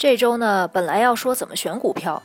[0.00, 2.22] 这周呢，本来要说怎么选股票，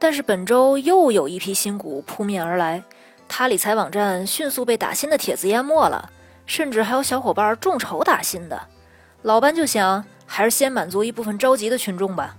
[0.00, 2.82] 但是本周又有一批新股扑面而来，
[3.28, 6.10] 他理财网站迅速被打新的帖子淹没了，
[6.44, 8.60] 甚至还有小伙伴众筹打新的。
[9.22, 12.34] 老班就想，还是先满足一部分着急的群众吧。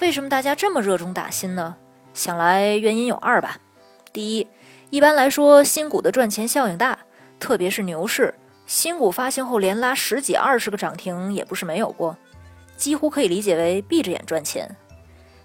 [0.00, 1.74] 为什么大家这么热衷打新呢？
[2.12, 3.56] 想来原因有二吧。
[4.12, 4.46] 第一，
[4.90, 6.98] 一般来说，新股的赚钱效应大，
[7.40, 8.34] 特别是牛市，
[8.66, 12.14] 新股发行后连拉十几、二十个涨停也不是没有过。
[12.82, 14.68] 几乎可以理解为闭着眼赚钱。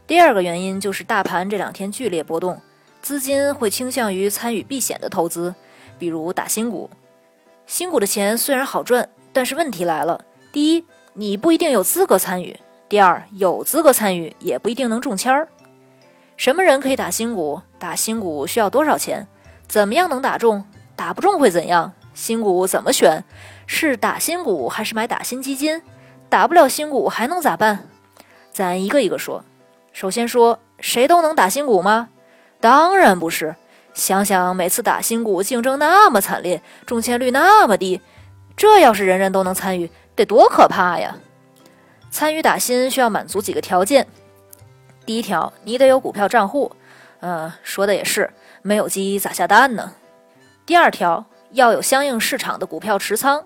[0.08, 2.60] 第二个原因就是大盘这两天剧烈波动，
[3.00, 5.54] 资金会倾向于参与避险的投资，
[6.00, 6.90] 比如打新股。
[7.68, 12.56] 新股的钱虽然好赚，但是问题来了：第一，你不一定有资格参与；
[12.90, 15.48] 第二，有资格参与也不一定能中签儿。
[16.38, 17.62] 什么人可以打新股？
[17.78, 19.28] 打新股需要多少钱？
[19.68, 20.66] 怎么样能打中？
[20.96, 21.94] 打不中会怎样？
[22.16, 23.24] 新股怎么选？
[23.68, 25.80] 是打新股还是买打新基金？
[26.30, 27.88] 打不了新股还能咋办？
[28.52, 29.44] 咱一个一个说。
[29.94, 32.10] 首先说，谁都能打新股吗？
[32.60, 33.56] 当然不是。
[33.94, 38.00] 想想每次打新股竞争那么惨烈，中签率那么低，
[38.56, 41.16] 这要是人人都能参与，得多可怕呀！
[42.12, 44.06] 参与打新需要满足几个条件。
[45.04, 46.72] 第一条，你得有股票账户。
[47.22, 48.30] 嗯，说的也是，
[48.62, 49.94] 没有鸡咋下蛋呢？
[50.64, 53.44] 第二条，要有相应市场的股票持仓。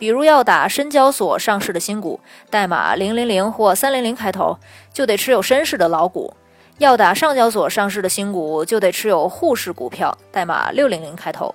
[0.00, 4.58] 比如要打深交所上市的新股，代码零零零或三零零开头，
[4.94, 6.32] 就得持有深市的老股；
[6.78, 11.54] 要打上交所上市的新股，就得持有沪市股票，代码六零零开头。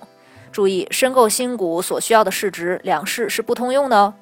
[0.52, 4.14] 注意，申购新股所需要的市值，两市是不通用的哦。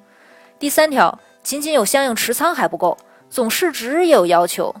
[0.57, 2.97] 第三条，仅仅有相应持仓还不够，
[3.29, 4.75] 总市值也有要求。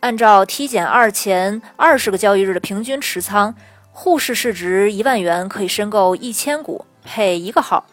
[0.00, 3.54] 按照 T 减二前二十个交易日的平均持仓，
[3.92, 7.84] 沪市市值一万元可以申购一千股，配一个号。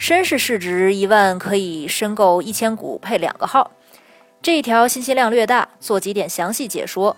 [0.00, 3.70] 深市市值一万可以申购一千股配两个号，
[4.40, 7.14] 这一条信息量略大，做几点详细解说。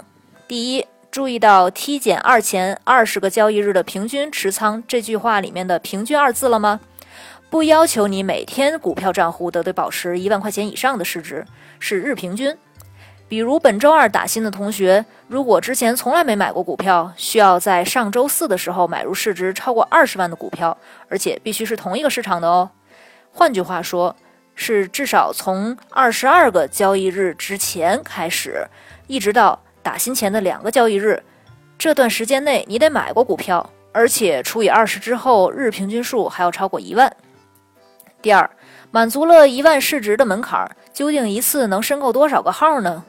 [0.48, 6.80] 第一，注意到 T 减二前二十个交易日的平均持仓这句话里面的“平均”二字了吗？
[7.48, 11.46] 不要求你每天股票账户都得保持一万块钱以上的市值，
[11.78, 12.52] 是日平均。
[13.28, 20.76] 比如本周二打新的同学，如果之前从来没买过股票，需要在上周四的时候买入市值超过二十万的股票，
[21.08, 22.68] 而且必须是同一个市场的哦。
[23.32, 24.14] 换句话说，
[24.54, 28.66] 是至少从二十二个交易日之前开始，
[29.06, 31.22] 一直到打新前的两个交易日，
[31.78, 37.10] 这段时间内你得买过股票，而且除以二十之后，日平均数还要超过一万。
[38.20, 38.50] 第二，
[38.90, 43.02] 满足了一万市值的门槛，究竟一次能申购多少个号呢？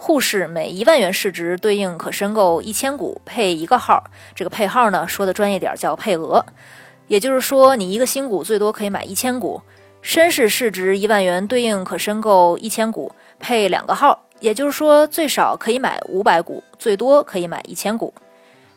[0.00, 4.02] 沪市每一万元市值对应可申购一千股，配一个号。
[4.32, 6.42] 这个配号呢，说的专业点叫配额。
[7.08, 9.60] 也就是说，你一个新股最多可以买一千股。
[10.00, 14.24] 深市市值一万元对应可申购一千股，配两个号。
[14.38, 18.14] 也就是说，最少可以买五百股，最多可以买一千股。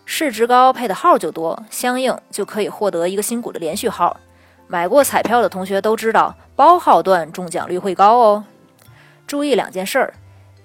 [0.06, 4.20] 市值高配的号就多，相应就可以获得一个新股的连续号。
[4.68, 8.44] 买过彩票的同学都知道，包号段中奖率会高哦。
[9.28, 10.14] 注意两件事儿：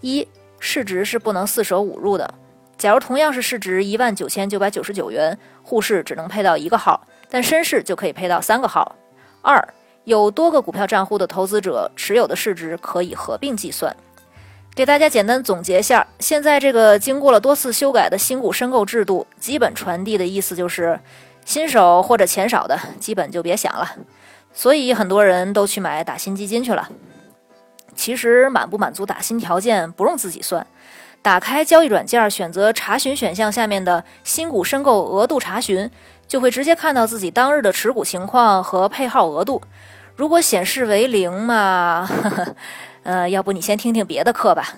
[0.01, 0.27] 一
[0.67, 2.29] 市值是不能四舍五入的。
[2.77, 7.01] 假如同样是市值一万九千九百九十九元，沪市只能配到一个号，
[7.31, 8.97] 但深市就可以配到三个号。
[9.43, 9.67] 二，
[10.03, 13.95] 有多个股票账户的投资者持有的市值可以合并计算。
[14.75, 20.99] 给大家简单总结一下，现在这个经过了多次修改的新股申购制度，基本传递的意思就是，
[21.45, 23.89] 新手或者钱少的，基本就别想了。
[24.53, 26.91] 所以很多人都去买打新基金去了。
[27.97, 30.65] 其实满不满足打新条件不用自己算，
[31.23, 35.91] 打开交易软件，选择查询选项下面的新股申购额度查询，
[36.29, 39.61] 就会直接看到自己当日的持股情况和配号额度。
[40.15, 42.09] 如果显示为零嘛，
[43.03, 44.75] 呃，要不你先听听别的课吧。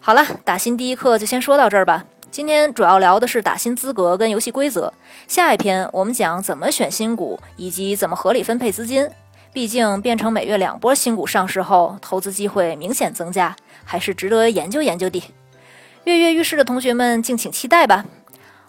[0.00, 2.04] 好了，打新第一课就先说到这儿吧。
[2.30, 4.92] 今天主要聊的是打新资格跟游戏规则，
[5.26, 9.08] 下一篇我们讲怎么选新股以及怎么合理分配资金。
[9.52, 15.22] 毕竟变成每月两波新股上市后，投资机会明显增加，还是值得研究研究的。
[16.04, 18.04] 跃跃欲试的同学们，敬请期待吧！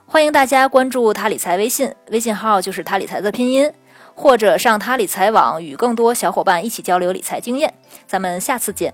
[0.06, 3.72] 欢迎大家关注他理财微信，微信号就是他理财的拼音，
[4.16, 7.74] 或者上他理财网与更多小伙伴一起交流理财经验。
[8.08, 8.94] 咱们下次见。